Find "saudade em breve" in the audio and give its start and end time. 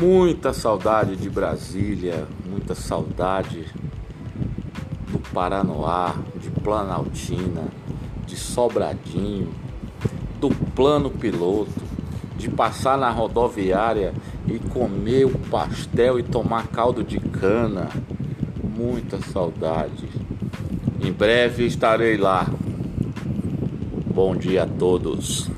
19.20-21.66